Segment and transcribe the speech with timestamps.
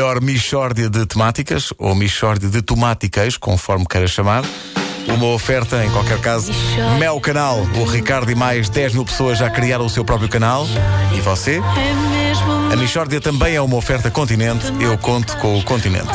[0.00, 4.42] melhor Michórdia de temáticas, ou Michórdia de tomáticas, conforme queira chamar.
[5.06, 6.50] Uma oferta, em qualquer caso,
[6.98, 7.58] Mel Canal.
[7.76, 10.66] O Ricardo e mais 10 mil pessoas já criaram o seu próprio canal.
[11.14, 11.60] E você?
[11.60, 14.64] É A Michórdia também é uma oferta Continente.
[14.80, 16.08] Eu conto com o Continente.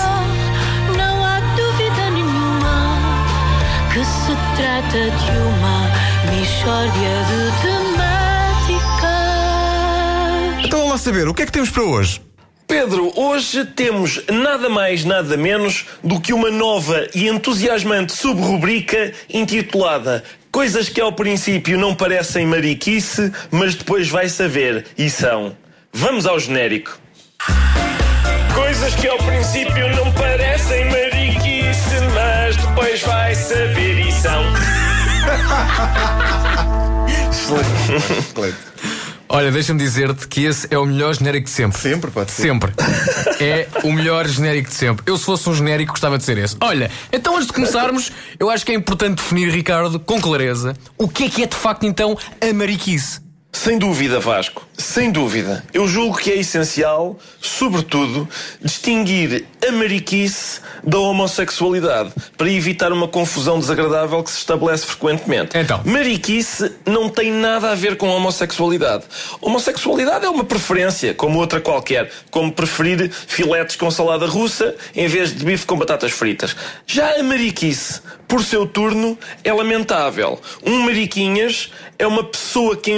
[0.98, 2.98] Não há dúvida nenhuma
[3.94, 5.92] que se trata de uma
[6.36, 8.96] Michórdia de temáticas.
[10.66, 12.20] Então vamos lá saber, o que é que temos para hoje?
[12.68, 20.24] Pedro, hoje temos nada mais, nada menos do que uma nova e entusiasmante subrubrica intitulada
[20.56, 25.54] Coisas que ao princípio não parecem mariquice, mas depois vai saber e são.
[25.92, 26.98] Vamos ao genérico.
[28.54, 34.46] Coisas que ao princípio não parecem mariquice, mas depois vai saber e são.
[39.28, 41.80] Olha, deixa-me dizer-te que esse é o melhor genérico de sempre.
[41.80, 42.44] Sempre, pode ser.
[42.44, 42.74] Sempre.
[43.40, 45.04] É o melhor genérico de sempre.
[45.06, 46.56] Eu, se fosse um genérico, gostava de ser esse.
[46.62, 51.10] Olha, então antes de começarmos, eu acho que é importante definir, Ricardo, com clareza, o
[51.10, 53.25] que é que é de facto então a mariquice.
[53.56, 54.68] Sem dúvida, Vasco.
[54.78, 55.64] Sem dúvida.
[55.74, 58.28] Eu julgo que é essencial, sobretudo,
[58.62, 65.58] distinguir a mariquice da homossexualidade para evitar uma confusão desagradável que se estabelece frequentemente.
[65.58, 65.82] Então?
[65.86, 69.06] Mariquice não tem nada a ver com homossexualidade.
[69.42, 75.34] Homossexualidade é uma preferência, como outra qualquer, como preferir filetes com salada russa em vez
[75.34, 76.56] de bife com batatas fritas.
[76.86, 80.40] Já a mariquice, por seu turno, é lamentável.
[80.64, 82.92] Um mariquinhas é uma pessoa que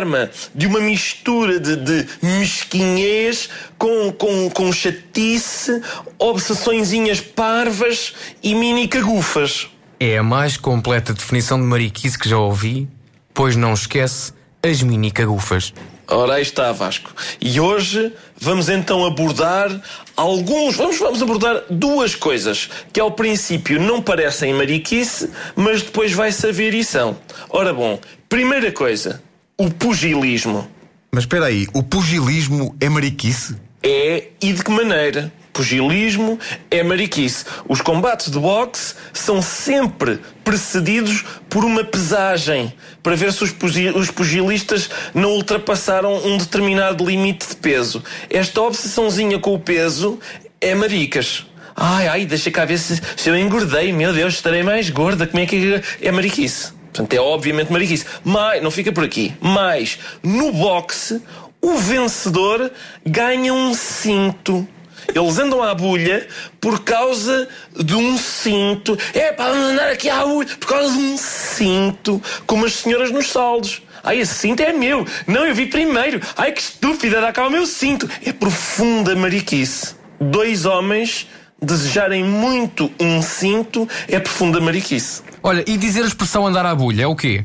[0.00, 5.80] enferma de uma mistura de, de mesquinhez com, com, com chatice,
[6.18, 9.68] obsessõezinhas parvas e mini cagufas.
[9.98, 12.88] É a mais completa definição de mariquice que já ouvi,
[13.34, 15.74] pois não esquece as mini cagufas.
[16.08, 17.12] Ora, aí está, Vasco.
[17.40, 19.70] E hoje vamos então abordar
[20.16, 20.76] alguns.
[20.76, 26.74] Vamos, vamos abordar duas coisas que ao princípio não parecem mariquice, mas depois vai saber
[26.74, 27.16] e são.
[27.48, 29.22] Ora bom, primeira coisa,
[29.60, 30.66] o pugilismo.
[31.12, 33.56] Mas espera aí, o pugilismo é mariquice?
[33.82, 35.30] É e de que maneira?
[35.52, 36.38] Pugilismo
[36.70, 37.44] é mariquice.
[37.68, 42.72] Os combates de boxe são sempre precedidos por uma pesagem
[43.02, 48.02] para ver se os, pugi- os pugilistas não ultrapassaram um determinado limite de peso.
[48.30, 50.18] Esta obsessãozinha com o peso
[50.58, 51.44] é maricas.
[51.76, 53.92] Ai, ai, deixa cá ver se, se eu engordei.
[53.92, 55.26] Meu Deus, estarei mais gorda.
[55.26, 56.08] Como é que é?
[56.08, 56.72] É mariquice.
[56.92, 58.04] Portanto, é obviamente mariquice.
[58.24, 59.34] Mas, não fica por aqui.
[59.40, 61.22] Mas, no boxe,
[61.60, 62.70] o vencedor
[63.04, 64.66] ganha um cinto.
[65.14, 66.26] Eles andam à bulha
[66.60, 68.96] por causa de um cinto.
[69.14, 73.28] É vamos andar aqui à bulha por causa de um cinto, como as senhoras nos
[73.28, 73.82] saldos.
[74.02, 75.06] Ai, esse cinto é meu.
[75.26, 76.20] Não, eu vi primeiro.
[76.36, 78.08] Ai, que estúpida, dá cá o meu cinto.
[78.24, 79.94] É profunda mariquice.
[80.20, 81.26] Dois homens
[81.62, 85.22] desejarem muito um cinto é profunda mariquice.
[85.42, 87.44] Olha, e dizer a expressão andar à bulha é o quê?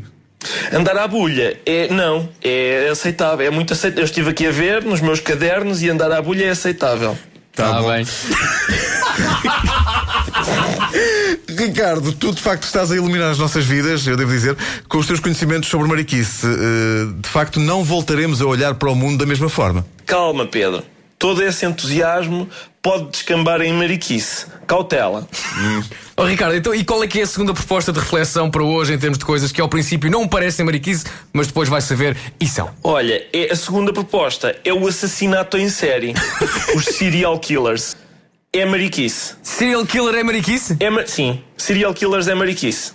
[0.71, 1.87] Andar à bulha é.
[1.87, 3.47] Não, é aceitável.
[3.47, 4.03] É muito aceitável.
[4.03, 7.17] Eu estive aqui a ver nos meus cadernos e andar à bulha é aceitável.
[7.53, 7.89] Tá bom.
[7.89, 8.05] bem.
[11.57, 14.55] Ricardo, tu de facto estás a iluminar as nossas vidas, eu devo dizer,
[14.89, 16.45] com os teus conhecimentos sobre mariquice.
[16.45, 19.85] Eh, De facto, não voltaremos a olhar para o mundo da mesma forma.
[20.05, 20.83] Calma, Pedro.
[21.17, 22.47] Todo esse entusiasmo
[22.81, 24.45] pode descambar em mariquice.
[24.67, 25.27] Cautela.
[26.17, 28.93] Oh, Ricardo, então, e qual é que é a segunda proposta de reflexão para hoje
[28.93, 32.47] em termos de coisas que ao princípio não parecem mariquice, mas depois vai saber e
[32.47, 32.69] são?
[32.83, 36.13] Olha, é a segunda proposta é o assassinato em série.
[36.75, 37.95] Os serial killers.
[38.53, 39.35] É mariquice.
[39.43, 40.77] Serial killer é mariquice?
[40.79, 42.93] É ma- Sim, serial killers é mariquice.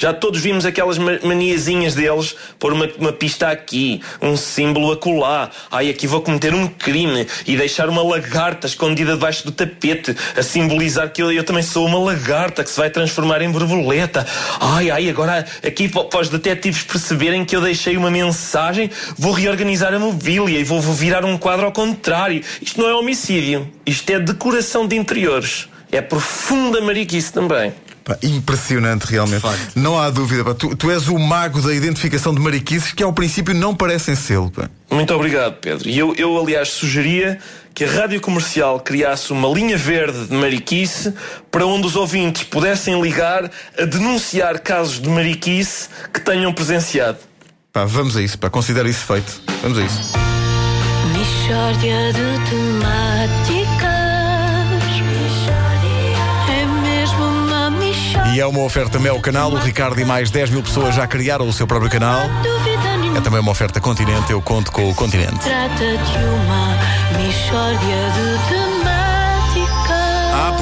[0.00, 5.50] Já todos vimos aquelas ma- maniazinhas deles, pôr uma, uma pista aqui, um símbolo acolá.
[5.70, 10.42] Ai, aqui vou cometer um crime e deixar uma lagarta escondida debaixo do tapete, a
[10.42, 14.26] simbolizar que eu, eu também sou uma lagarta que se vai transformar em borboleta.
[14.58, 19.32] Ai, ai, agora aqui pa- para os detetives perceberem que eu deixei uma mensagem, vou
[19.32, 22.42] reorganizar a mobília e vou, vou virar um quadro ao contrário.
[22.62, 25.68] Isto não é homicídio, isto é decoração de interiores.
[25.92, 27.70] É profunda mariquice também.
[28.04, 29.44] Pá, impressionante, realmente.
[29.74, 30.44] Não há dúvida.
[30.44, 30.54] pá.
[30.54, 34.50] Tu, tu és o mago da identificação de mariquices que ao princípio não parecem sê-lo.
[34.50, 34.68] pá.
[34.90, 35.88] Muito obrigado, Pedro.
[35.88, 37.38] E eu, eu, aliás, sugeria
[37.74, 41.14] que a rádio comercial criasse uma linha verde de mariquice
[41.50, 47.18] para onde os ouvintes pudessem ligar a denunciar casos de mariquice que tenham presenciado.
[47.72, 48.50] Pá, vamos a isso, pá.
[48.50, 49.40] considera isso feito.
[49.62, 50.00] Vamos a isso.
[51.16, 53.99] Michórdia de temáticas.
[58.32, 59.52] E é uma oferta Mel Canal.
[59.52, 62.22] O Ricardo e mais 10 mil pessoas já criaram o seu próprio canal.
[63.16, 64.30] É também uma oferta Continente.
[64.30, 65.40] Eu conto com o Continente.
[65.40, 66.78] Trata de uma
[67.18, 68.50] de.
[70.32, 70.52] Ah,